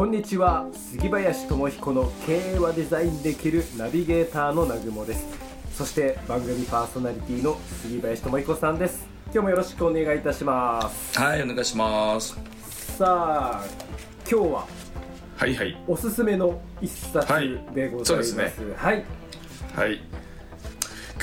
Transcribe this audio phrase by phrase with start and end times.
[0.00, 0.66] こんにちは。
[0.72, 5.26] 杉林智彦の経営はデザインできるナビゲーターの南雲です。
[5.74, 9.06] そして番組パーソナリティの杉林智彦さんです。
[9.26, 11.18] 今日もよろしくお願いいたします。
[11.18, 12.34] はいお願いします。
[12.96, 13.64] さあ
[14.20, 14.66] 今日は
[15.36, 15.76] はいはい。
[15.86, 17.28] おすすめの一冊
[17.74, 19.04] でございます,、はいそうですはい。
[19.76, 20.00] はい。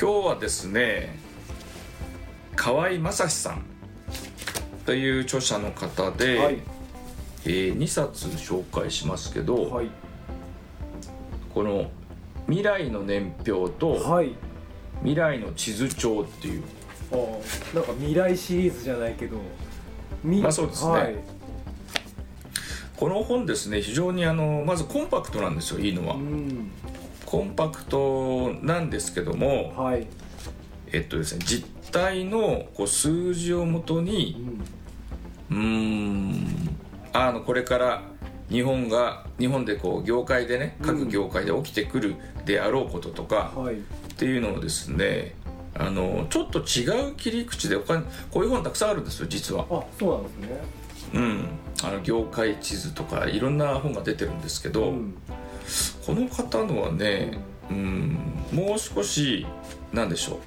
[0.00, 1.18] 今日はですね
[2.54, 3.64] 河合正史さん
[4.86, 6.77] という著者の方で、はい
[7.48, 9.90] えー2冊紹介しますけど、はい。
[11.54, 11.90] この
[12.46, 14.34] 「未来の年表」とはい
[15.00, 16.62] 「未来の地図帳」っていう。
[17.10, 19.38] あーなんか未来シリーズじゃないけど
[20.22, 20.90] みまあそうですね。
[20.92, 21.14] はい。
[22.98, 26.16] この本ですね非常にあのまずコンパクトなんですよいいのは。
[26.16, 26.70] うん。
[27.24, 30.06] コンパクトなんですけどもはい、
[30.92, 34.36] えっとですね実態のこう数字をもとうに
[35.50, 36.17] ん、うーん
[37.12, 38.02] あのこれから
[38.50, 43.76] 日本が日本でこう業界でね各業界で起きてくるであろうこととかはい。
[43.76, 43.80] っ
[44.18, 45.34] ていうのをですね
[45.74, 49.66] あのちょっと違う切り口で他にこういう本たくさんあるんですよ実は。
[49.70, 50.48] あそうなんですね。
[51.14, 51.48] うん。
[51.84, 55.14] あの業界地図とかいろんな本が出てるんですけど、うん。
[56.04, 57.38] この方のはね
[57.70, 58.18] うん
[58.52, 59.46] もう少し
[59.92, 60.38] なんでしょう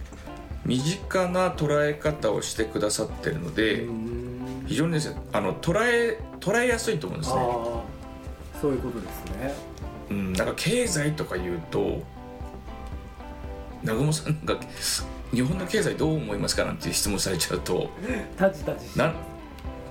[0.65, 4.20] 身近な捉え方をしてくださってるので、うん
[4.65, 7.41] 非常にですねあの捉え捉えやすいと思うんですね。
[8.61, 9.53] そういうことですね。
[10.09, 12.01] うん、なんか経済とか言うと
[13.81, 14.59] 南雲さんが
[15.33, 17.89] 日本の経済どう思いますかなんていう質問されちゃうと
[18.37, 19.15] タジタジしなん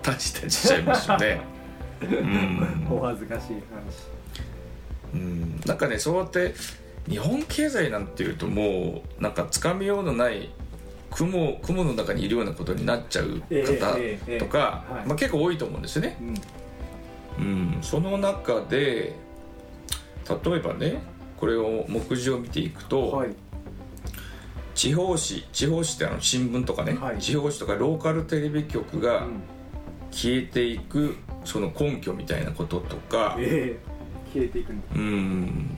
[0.03, 1.41] タジタジしちゃいますよね。
[2.03, 2.87] うん。
[2.91, 3.57] お恥ずかしい
[5.12, 6.55] うん、なんかねそうやって
[7.09, 10.51] 日本経済なんていうともうなんかつかみようのない
[11.11, 15.06] 雲雲の中にいるようなことになっちゃうええ方とか、はい。
[15.08, 16.16] まあ、結構多いと思うんですよね。
[16.19, 17.47] 話うん。
[17.47, 19.16] うん、その中で
[20.28, 21.03] 例えばね
[21.37, 23.31] これを目次を見ていくと、はい。
[24.75, 25.19] 地方紙
[25.53, 27.19] 地方紙ってあの新聞とかね、はい。
[27.19, 29.43] 地方紙とかローカルテレビ局がうん。
[30.12, 35.76] 消えていくその根拠みたいなこととかええ消えていくうん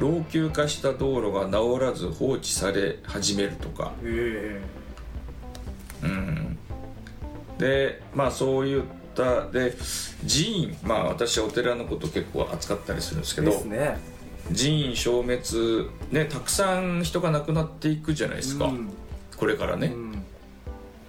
[0.00, 4.60] 老朽化した道路が直らず放置され始めるとか、え。
[6.02, 6.58] うん、
[7.58, 8.82] でまあそういっ
[9.14, 9.74] たで
[10.26, 13.98] 寺院まあ私はお寺のこと結構扱ったりするんですけえどね。
[14.56, 15.38] 寺院消滅
[16.10, 18.88] ねたくさん人が亡くなっていくじゃないですか、うん。
[19.36, 20.22] これからね、うん。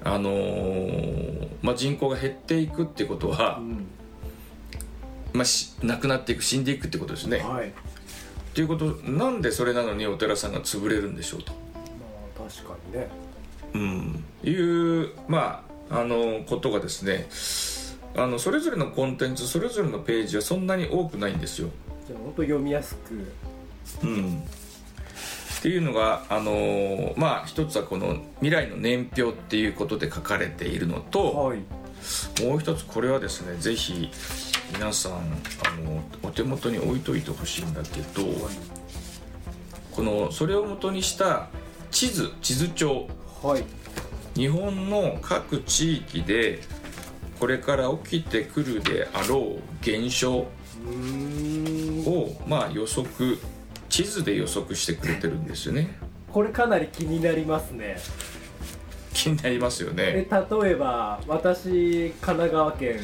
[0.04, 3.88] あのーまあ、人口が減っていくってことはう、ん。
[5.34, 7.38] まあ、し亡くなっていく死んでいくってことですね。
[7.38, 7.72] はい
[8.52, 11.60] っていうことなんでそれなのにお寺さんが潰れるんでしょうと、ま
[12.46, 13.08] あ確かにね。
[13.74, 17.30] うん、いう、まあ、あのことがですね
[18.22, 21.70] あのそれぞれのコンテンツそれぞれのページはそんなに多くないんですよ。
[22.06, 23.14] じゃあ本当読みやすく。
[24.04, 24.44] うん、
[25.60, 31.60] っていうのがあのまあ一つはこの「未来の年表」っていうことで書かれているのと、はい。
[32.44, 34.10] もう一つこれはですねぜひ
[34.74, 35.18] 皆さんあ
[35.84, 38.24] のお手元に置いといてほしいんだけど
[39.92, 41.50] このそれを元にした
[41.92, 43.08] 地図地図帳。
[43.44, 43.64] はい。
[44.36, 46.62] 日本の各地域で
[47.40, 50.48] これから起きてくるであろう現象を
[52.48, 53.38] まあ予測
[53.90, 55.98] 地図で予測してくれてるんですよね。
[56.32, 57.98] これかなり気になりますね。
[59.14, 60.28] 気になりますよえね
[60.62, 63.00] 例えば私神奈川県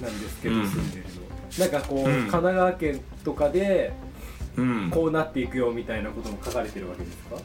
[0.00, 0.68] なんですけどうん。
[0.68, 2.04] 住んでるの、なんかこう、うん。
[2.04, 3.92] 神奈川県とかで
[4.56, 4.90] うん。
[4.90, 7.36] こうなっていくよみたいなことも書かれてるわけですか？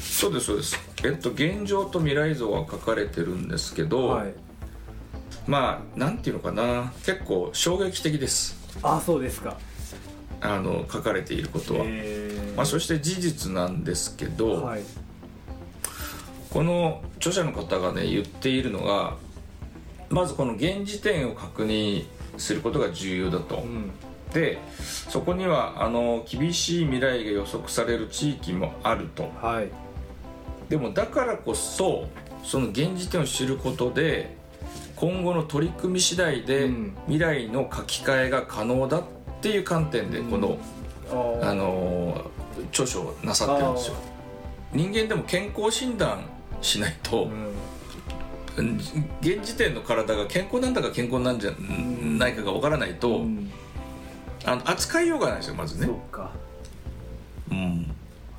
[0.00, 0.78] そうですそうです。
[1.04, 4.34] えっと現状と未来像は書かれてるんですけど、はい。
[5.46, 6.92] まあなんていうのかな。
[7.04, 8.56] 結構衝撃的です。
[8.82, 9.58] あそうですか。
[10.40, 12.56] あの書かれていることは、えー。
[12.56, 14.82] まあ、そして事実なんですけど、はい。
[16.50, 19.16] この著者の方がね言っているのが
[20.12, 22.04] まずこの現時点を確認
[22.36, 23.90] することが重要だと、うん。
[24.32, 24.58] で
[25.08, 29.30] そこにはあの厳しい未来が予測される地域もあると。
[29.40, 29.68] はい。
[30.68, 32.08] でもだからこそ
[32.44, 34.36] その現時点を知ることで
[34.96, 36.96] 今後の取り組み次第でうん。
[37.06, 39.02] 未来の書き換えが可能だっ
[39.40, 40.58] ていう観点でこの、
[41.10, 41.50] あー。
[41.50, 42.30] あの
[42.70, 43.94] 著書をなさってるんですよ。
[44.72, 46.24] 人間でも健康診断
[46.60, 47.52] しないとう、ん
[49.20, 53.50] 現時点の体が健康なんだか健康なんじゃないかがわからないと、うん
[54.44, 55.86] あの扱いようがないですよまずね。
[55.86, 56.32] そうか。
[57.50, 57.94] うん。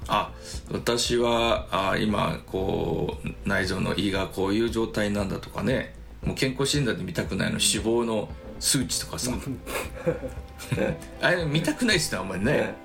[0.08, 0.32] あ
[0.72, 5.96] 私はあ今こう内臓の胃がこういう状態なんだとかね。
[6.24, 9.32] もう健康診断で見たくないの脂肪の数値とかさ。
[11.22, 12.76] あれ見たくないですねあんまりね。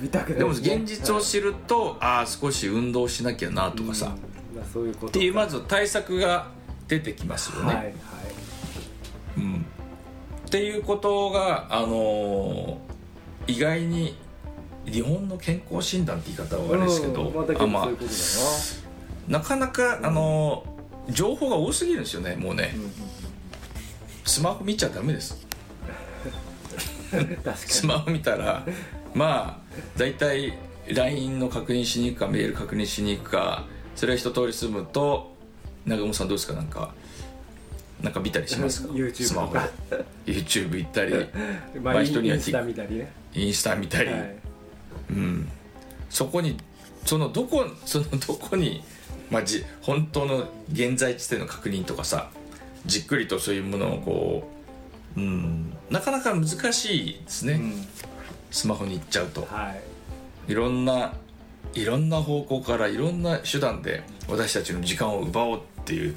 [0.00, 4.12] 見たくないでも現実を知るとああ少し運動しなきゃなとかさ、うん。
[4.12, 4.31] まあ、
[4.72, 6.48] そういうことっていうまず対策が
[6.88, 7.94] 出てきますよね、はいはい。
[9.38, 9.66] うん、
[10.46, 12.92] っていうことが、あのー
[13.48, 14.16] 意外に
[14.84, 17.88] 日本の健康診断って言い方はあれですけど、うんまあ、まあ
[19.26, 19.40] な。
[19.40, 22.74] かなか、あのー情報が多すぎるんですよねもうね。
[22.76, 22.92] な、うん。
[24.24, 25.44] スマホ見ちゃダメです。
[27.56, 28.64] スマホ見たら
[29.14, 30.54] まあ大体
[30.88, 33.66] LINE の確認しに行くかメール確認しに行くか
[33.96, 35.34] それは一通り済むと
[35.86, 36.54] 長尾さんどうですか？
[36.54, 36.94] なんか
[38.02, 39.60] なんか見たりしますか？YouTube スマホで。
[40.26, 41.20] YouTube 行ったりに
[41.82, 44.36] まあ、まあ人にはインスタ見たりね、インスタ見たり、はい、
[45.10, 45.48] うん、
[46.10, 46.56] そこに
[47.04, 48.82] そのどこそのどこに、
[49.30, 52.30] まあ、じ本当の現在地点の確認とかさ
[52.86, 54.50] じっくりとそういうものをこ
[55.16, 57.86] う、うん、なかなか難しいですね、うん。
[58.50, 59.42] スマホに行っちゃうと。
[59.42, 59.74] は
[60.48, 60.52] い。
[60.52, 61.12] いろんな
[61.74, 66.16] いろんな方向からいろんな手段で私たちの時間を奪おうっていう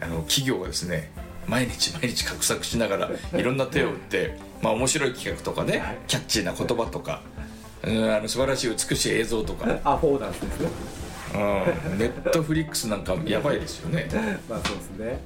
[0.00, 1.10] あの企業がですね
[1.46, 3.42] 毎日 毎日画策しながらい。
[3.42, 5.98] ろんな手を打って、まあ、面白い企画とかねはい。
[6.06, 7.22] キャッチーな言葉とか、
[7.82, 10.68] うん、あの素晴らしい美しい映像とか、アフォーダンスですね。
[11.34, 11.36] う
[11.94, 14.08] ん、ネットフリックスなんかやばいですよね、
[14.48, 15.18] まあそうですね。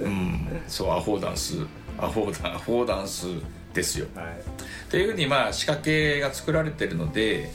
[0.00, 1.56] うん、そうアフォーダンス
[1.98, 3.26] アフォーダンアフォーダンス
[3.74, 4.06] ですよ。
[4.14, 4.24] はい。
[4.26, 7.52] っていうふうにまあ仕掛けが作られてるので、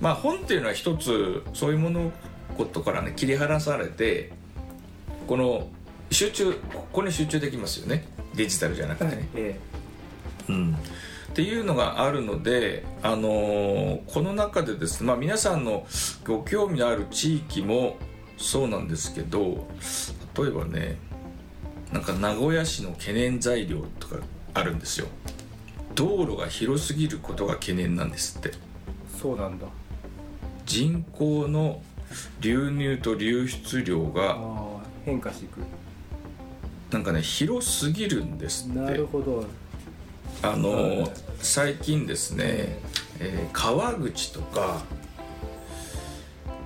[0.00, 2.12] まあ、本っていうのは一つそういうもの
[2.56, 4.32] ことからね切り離されて
[5.26, 5.68] この
[6.10, 8.06] 集中ここに集中できますよね。
[8.34, 9.28] デジタルじゃなくてね。
[9.34, 9.60] え
[10.48, 10.76] うん、
[11.30, 15.86] っていうのがあるので、あのーこの中でですね、まあ、皆さんの
[16.26, 17.96] ご興味のある地域も
[18.36, 19.68] そうなんですけど
[20.36, 20.98] 例えばね
[21.92, 24.16] なんか名古屋市の懸念材料とか
[24.54, 25.06] あるんですよ。
[25.94, 28.50] 道路が広すぎることが懸念なんですって。
[28.50, 28.52] え
[29.20, 29.66] そうなんだ
[30.66, 31.82] 人口の
[32.40, 34.38] 流入と流出量が
[35.04, 35.58] 変化していく。
[36.90, 38.78] なんかね広すぎるんですって。
[38.78, 39.44] なるほど。
[40.42, 41.10] あのはい。
[41.38, 42.78] 最近ですね、
[43.18, 44.82] えー川口とか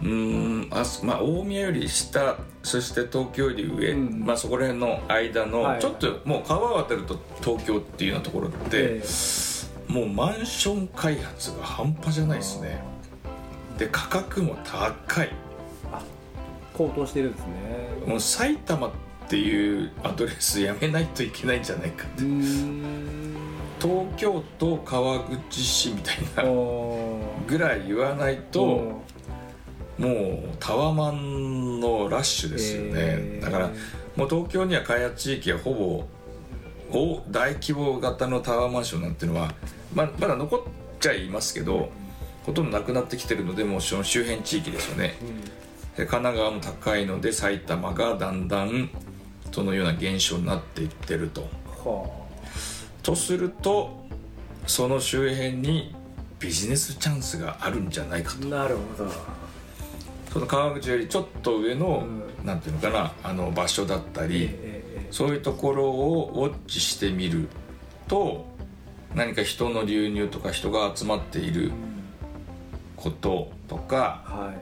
[0.02, 5.80] うーんあそまあ大宮より下そして東京より上、うんまあ、そこら辺の間の、はい。
[5.80, 9.02] ちょっともう川を渡ると東京っていうようなところって、え。
[9.88, 12.82] もうマンション開発が半端じゃないですね
[13.78, 15.30] で価格も高い。
[15.92, 16.02] あ
[16.74, 17.46] 高騰してるんですね。
[18.06, 18.90] もう埼玉っ
[19.28, 23.36] ていうアドレスやめないといけないんじゃないかうーん。
[23.80, 29.02] 東京都川口市みたいなおぐらい言わないと
[29.98, 33.44] もうタワマンのラッシュですよね、えー。
[33.44, 33.70] だから
[34.16, 36.04] もう東京には開発地域はほぼ
[36.90, 39.52] 大大規模型のタワーマンションなんていうのは
[39.94, 40.60] ままだ残っ
[41.00, 41.90] ちゃいますけど
[42.46, 45.14] ほとんどなくなってきてるのでもうその周辺地域ですよね。
[45.96, 48.88] で神奈川も高いので埼玉がだんだん
[49.50, 51.42] そのような現象になっていってると。
[51.66, 52.08] は
[53.02, 54.06] とすると
[54.66, 55.94] その周辺に
[56.38, 58.46] ビジネスチャンスがあるんじゃないかと。
[58.46, 59.10] あなるほど。
[60.32, 62.46] その川口よりちょっと上の、うん。
[62.46, 67.48] なんていうのかなあの場所だったり、えええそういうところをウォッチしてみる
[68.08, 68.44] と
[69.14, 71.85] 何か人の流入とか人が集まっているえうん
[73.10, 74.52] こととか、は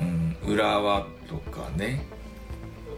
[0.00, 0.02] い。
[0.02, 2.04] うん、裏輪とかね。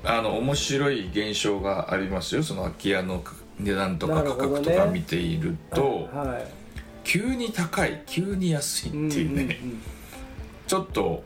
[0.04, 2.42] あの面白い現象がありますよ。
[2.42, 3.24] その空き家の
[3.58, 6.52] 値段とか価格とか見ていると、はい。
[7.02, 9.82] 急に高い急に安いっていうね、んんん。
[10.66, 11.24] ちょっと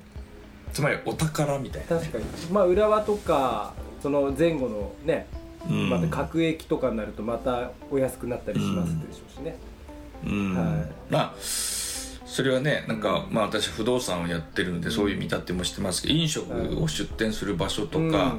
[0.73, 2.03] つまりお宝みたいな、ね。
[2.07, 2.25] 確かに。
[2.51, 5.27] まあ浦和とかその前後のね
[5.69, 5.91] うん。
[5.91, 9.57] また各駅とかになるとまたお安くなったりしますでしょうしね、
[10.27, 10.55] うん。
[10.57, 10.91] はい。
[11.11, 11.35] まあ
[12.31, 18.37] それはねなんか、まあ、私不動産をやってるのでそういう見立てもしてますけど飲食を出店する場所とか、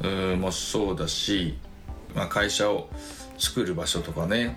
[0.00, 1.58] うん、もそうだし、
[2.14, 2.88] まあ、会社を
[3.36, 4.56] 作る場所とかね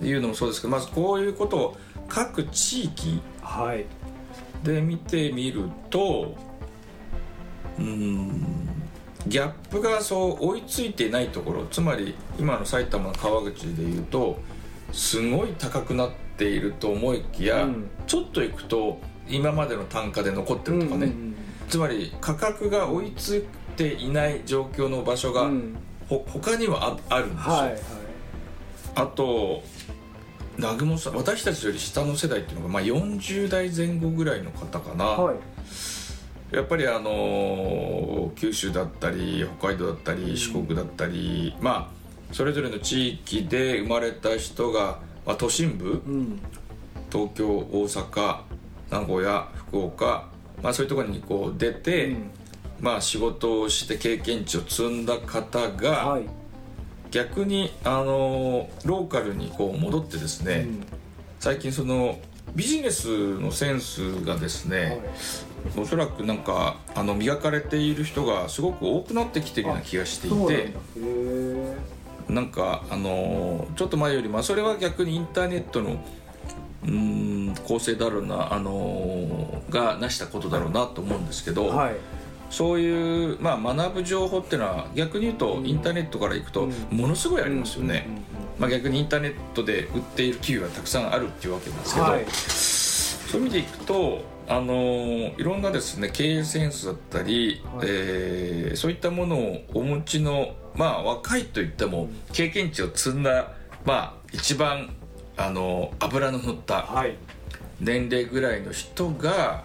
[0.00, 0.08] うん。
[0.08, 1.76] いうのもそうですけどまずこういうことを
[2.08, 3.84] 各地域はい。
[4.64, 6.34] で見てみると
[7.78, 8.46] うん
[9.26, 14.38] ギャップがそう追いついていないところつまり今の埼玉の川口でいうと
[14.90, 17.88] すごい高くなっていると思いきや、うん。
[18.06, 18.98] ちょっと行くと
[19.28, 21.34] 今までの単価で残ってるとかね、うんうん
[21.68, 23.42] つまり価格が追いつい
[23.74, 25.76] ていない状況の場所が、うん。
[26.08, 27.80] ほ他にはああるんですよ、はいはい。
[28.96, 29.62] あと
[30.56, 35.36] 南雲さん私たちより下の世代っていうのが、まあ、40代前後ぐらいの方かな、はい。
[36.54, 46.40] やっぱりあのー九州だったり北海道だったり四国だったり、まあそれぞれの地域で生まれた人が、まあ、都心部うん。
[47.10, 48.40] 東京大阪
[48.90, 50.28] 名古屋福岡、
[50.62, 52.30] まあ、そういうところにこう出て、うん。
[52.80, 56.24] まあ、仕事をして経験値を積んだ方が、はい。
[57.10, 60.86] 逆にあのローカルにこう戻ってですね、うん。
[61.38, 62.18] 最近その
[62.54, 65.00] ビジネスのセンスがですね、
[65.76, 71.76] おそらくなんかあの磨かれている人がすごく多くなってきてるような気がしていてえ
[72.28, 76.02] なんかあのちょっと前よりまあそれは逆にインターネットの
[76.84, 81.94] うーん構成だろうなあのが成したことだろうなと思うんですけど、はい。
[82.50, 86.96] そういう、まあ、学ぶ情報っていうのは逆に言うとインターネットから行くとうん。
[86.96, 88.06] ものすごいありますよね、
[88.58, 92.24] まあ、逆にインターネットで売っている企業がたくさんあるっていうわけなんですけど、はい。
[92.30, 97.86] そういう意味でいくとあのーいろんなですね経営センスだったり、はい。
[97.88, 103.52] えーそういったものをお持ちのまあ若いといっても経験値を積んだ
[103.84, 104.94] まあ一番
[105.36, 107.16] あの油の乗ったはい。
[107.80, 109.64] 年齢ぐらいの人が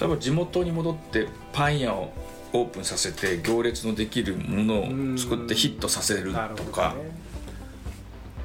[0.00, 2.12] 例えば地元に戻ってパン屋を
[2.52, 7.10] オープンさせて行列のできるものを作ってヒットさせるとか、ね。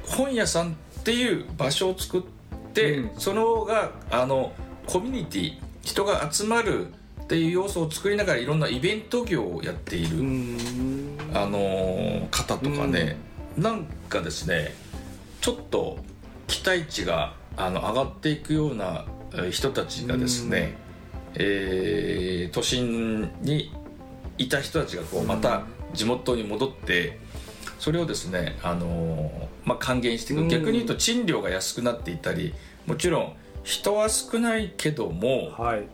[0.04, 2.22] 本屋さんっていう場所を作っ
[2.74, 3.20] て、うん。
[3.20, 4.52] その方があの
[4.86, 6.88] コミュニティ人が集まる
[7.22, 10.16] っていう要素を作りながらいろんなイベント業をやっている、
[11.34, 13.16] あのー方とかね、
[13.56, 14.74] なんかですね
[15.40, 15.98] ちょっと
[16.46, 20.76] 期待値があの上がっていくようなえー人たちがですね、
[21.34, 23.72] えー都心に
[24.38, 25.62] いた人たちがこうまた
[25.94, 27.18] 地元に戻って
[27.78, 30.48] それをですね、あのーまあ、還元していうん。
[30.48, 32.54] く逆に言うと賃料が安くなっていたり
[32.86, 33.32] もちろん
[33.64, 35.86] 人は少ないけどもはい。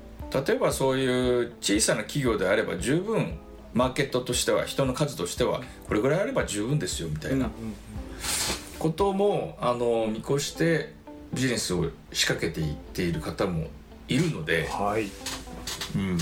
[0.47, 3.39] 例えばそういう小さな企業であれば十分
[3.79, 7.49] マーケットとしては人の数としてはこれぐらいあれば十分ですよみたいな。
[8.81, 10.93] こともあの見越して
[11.33, 13.69] ビジネスを仕掛けていっている方も
[14.09, 15.09] いるので、はい。
[15.95, 16.19] うん、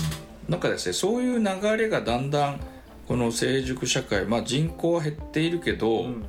[0.47, 2.59] なんかですねそういう流れがだんだん
[3.07, 6.25] この成熟社会、まあ、人口は減っているけど、うん。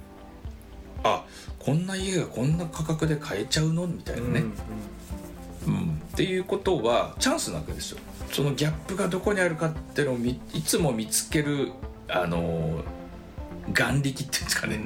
[1.05, 1.27] あ
[1.59, 3.87] こんな家がこんな価格で買えちゃうの？
[3.87, 4.45] みたいなね、
[5.67, 7.99] うんっていうことはチャンスなわけですよ。
[8.33, 11.73] そのギャップがどこにあるかっていうのをみいつも見つける
[12.09, 12.83] あの
[13.73, 14.81] 眼力っていうんですかね、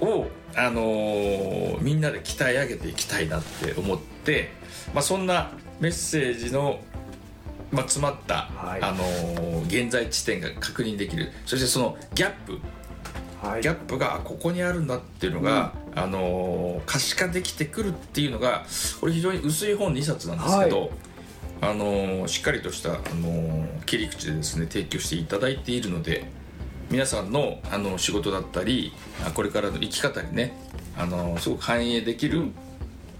[0.00, 0.08] うん。
[0.08, 4.50] を、あのーみんなで鍛え上げていきたいなって思って、
[4.94, 6.80] まあ、そんなメッセージの、
[7.70, 8.82] まあ、詰まった、はい。
[8.82, 11.32] あのー現在地点が確認できる。
[11.46, 12.58] そしてそのギャップ。
[13.46, 13.62] はい。
[13.62, 18.64] ギャップがあここにあるんだっていうのが、あのー可視化できてくるっていうのが
[19.00, 20.90] これ非常に薄い本2冊なんですけど、はい。
[21.60, 26.24] あのーしっかりとした、あのー切り口でですね提供していただいているので
[26.90, 28.92] 皆さんのあの仕事だったり
[29.26, 30.56] あこれからの生き方にね、
[30.96, 32.48] あのーすごく反映できる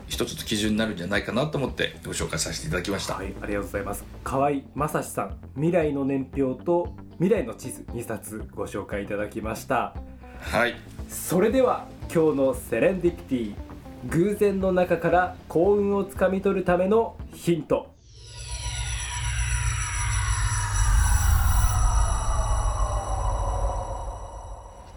[0.09, 3.15] 一つの基準になるんじゃないかなと思ってご紹介させていただきました。
[3.15, 4.05] はい、ありがとうございます。
[4.25, 9.95] 河合正史さん未来の年表と未来の地図2冊ご紹介いただきました。
[10.39, 10.75] はい
[11.13, 13.55] それでは今日のセレンディピティ
[14.09, 17.95] 偶然の中から幸運をつかみ取るためのヒント。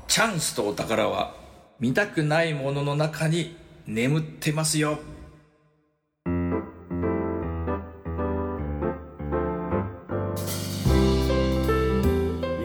[0.08, 1.36] チャンスとお宝は
[1.82, 4.98] 見たくないものの中に眠ってますよ。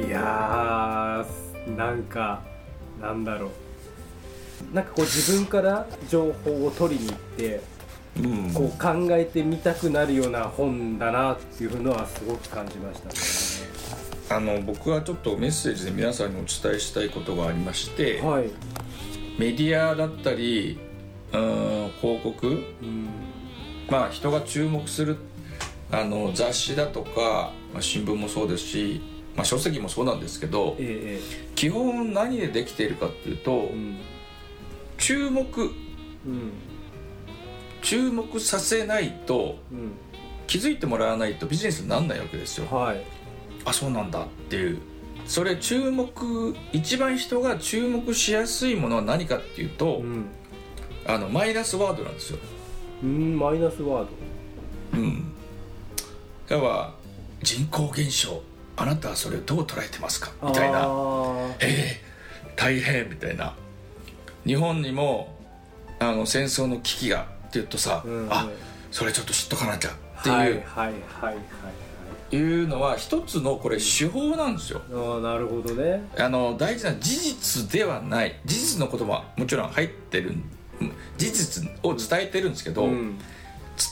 [0.07, 2.43] いやーなんか
[3.01, 3.47] なんだろ
[4.73, 4.75] う。
[4.75, 7.61] なんかこう自分から情報を取りに行って
[8.19, 8.53] うん。
[8.53, 13.15] こう考えてみたくなるような本だなっていうのはすごく感じましたね。
[14.33, 18.51] あの僕はちょっとメッセージで皆さんにお伝えしたいことがありまして、はい、
[19.41, 20.79] メディアだったり
[21.33, 22.47] うん広告？
[22.47, 22.51] う
[22.85, 23.09] ん。
[23.89, 25.17] まあ人が注目する
[25.91, 29.01] あの雑誌だとか、まあ、新聞もそうですし、
[29.41, 33.97] まあ、書籍もそうなんですけどええ基本何でできているかっていうとええうん。
[34.99, 35.63] 注目。
[35.63, 35.73] うん。
[37.81, 39.93] 注目させないとうん。
[40.47, 42.67] 気づいてもらわないとビジネスにならないわけですよ。
[42.75, 43.03] はい。
[43.65, 44.79] あそうなんだっていう。
[45.25, 50.27] それ注目一番人が注目しやすいものは何かっていうと、うん。
[51.07, 52.39] あのマイナスワードなんですよ。
[53.03, 54.07] うんマイナスワー
[54.93, 55.33] うん。
[56.51, 56.93] 要は
[57.43, 58.43] 人口減少
[58.81, 60.33] あなたはそれをどう捉えてますか？
[60.41, 60.89] ドみたいな。
[61.61, 62.55] ええ。
[62.57, 63.55] 大変みたいな。
[64.47, 65.37] 日本にも
[65.99, 68.49] あの戦争の危機がって言うとさ、うんあ
[68.91, 71.33] それちょっと知っとかなきゃっていう、はいはいはいは
[72.33, 74.81] いうのは一つのこれ手法なんですよ。
[74.93, 76.09] ああなるほどね。
[76.17, 78.41] あの大事な事実ではない。
[78.47, 80.31] 事実のことももちろん入ってる
[80.81, 83.19] うん事実を伝えてるんですけど、ん。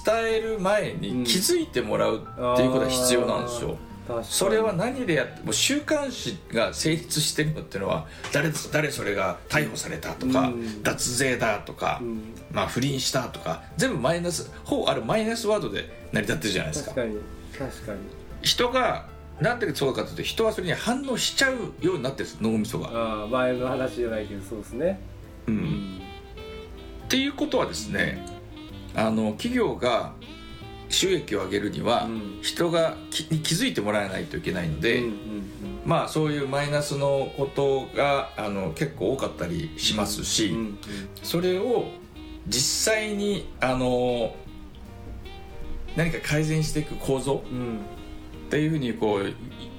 [0.04, 3.78] 伝える前に気づいてもらうっていうことが必要なんですよ、
[4.22, 10.82] それは何でやってもう週刊誌が成立してるのっていうのは誰誰それが逮捕されたとか、うん。
[10.82, 12.34] 脱税だとか、うん。
[12.50, 16.94] まあ、不倫したとか全部マイナスほぼあるマイナスワードで成り立ってるじゃないですか。
[16.94, 17.18] 確かに。
[17.58, 17.98] 確かに。
[18.42, 19.06] 人が
[19.40, 25.00] なんでそうかというと人はそれに反応しちゃうようになってるんです脳みそが、ああ前の話じゃないけどそうですね。
[25.46, 26.00] う、うんん。
[27.04, 28.24] っていうことはですね
[28.94, 30.12] あの企業が
[30.88, 32.38] 収益を上げるには、うん。
[32.42, 35.02] 人がきに気づいてもらわないといけないので、
[35.84, 40.54] まあそういうマイナスのことがあの結構多かったりしますし、
[41.22, 41.86] それを
[42.46, 44.34] 実際にあの
[45.96, 47.80] 何か改善していく構造うん。
[48.48, 49.34] っていうふうにこう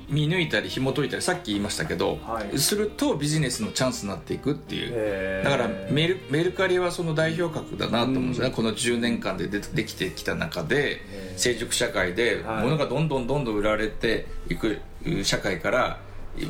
[0.09, 2.57] 見抜いたり紐解いたりさっき言いましたけど、はい。
[2.57, 5.43] するとビジネスのチャンスになっていくっていう。
[5.43, 8.55] だからメルメルカリはその代表格だなと思うんですよね、うん。
[8.55, 11.01] この10年間ででできてきた中で
[11.37, 12.63] 成熟社会ではい。
[12.63, 14.79] 物がどんどんどんどん売られていく
[15.23, 15.99] 社会から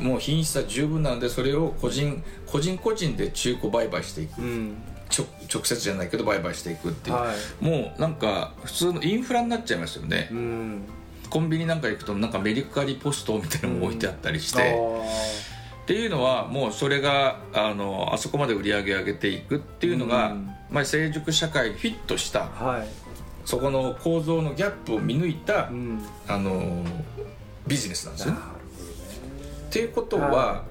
[0.00, 4.40] もう品質は十分なのでそれを個人個人個人で中古売買していく。
[5.52, 7.64] 直接じゃないけど売買していくっていう、はい。
[7.64, 10.82] もうなんか普通のインフラになっちゃいますよね、うん
[11.30, 14.76] コンビニなんか行くとなんかメルカリポストみたいなのも置いてあったりして、
[15.84, 20.50] っていうのはもうそれがあのあそこまで売り上げ上げていくっていうのが、うん。
[20.70, 22.88] まあ、成熟社会にフィットしたはい。
[23.44, 26.00] そこの構造のギャップを見抜いた、うん。
[26.28, 26.84] あの
[27.66, 28.40] ビジネスなんですよね。
[29.68, 30.64] っていうことは、、は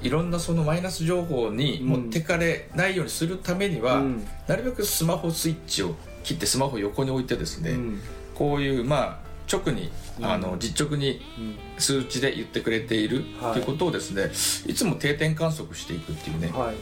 [0.00, 0.08] い。
[0.08, 4.26] ろんなそのマイナス情報に持ってかれないようにするためには、うん。
[4.46, 8.00] なるべくスマホスイッチを切ってスマホを横に置いてですね、うん。
[8.34, 10.24] こういうまあ直にうん。
[10.26, 11.56] あの実直にうん。
[11.78, 13.60] 数値で言ってくれているはい。
[13.60, 14.30] うことをですね、
[14.70, 16.74] い、つも定点観測していくっていうね、はい。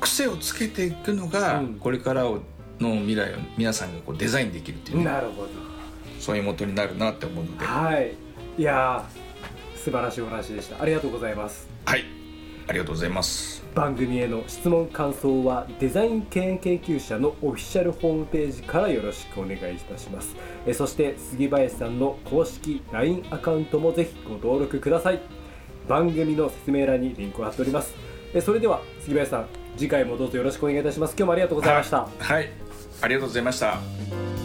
[0.00, 1.74] 癖をつけていくのが、うん。
[1.74, 2.40] これからの
[2.80, 5.48] 未来を皆さんがこうデザインできるっていうね、なるほど。
[6.20, 7.64] そういう元になるなって思うので。
[7.64, 8.14] ははい。
[8.58, 10.82] いやー素晴らしいお話でした。
[10.82, 11.68] ありがとうございます。
[11.96, 12.15] い
[12.68, 13.64] ありがとうございます。
[13.74, 20.34] 番組への質問感想はデザイン経営研究者のオフィシャルホームページからよろしくお願いいたします。
[20.66, 25.20] えそして杉林さんの公式 LINE アカウントもぜひご登録ください。
[25.88, 27.94] 番組の説明欄にリンクを貼っております。
[28.34, 31.14] えそれでは杉林さん次回もどうぞよろしくお願いいたします。
[31.16, 32.66] 今日もありがとうございました、はい。
[33.02, 34.35] ありがとうございました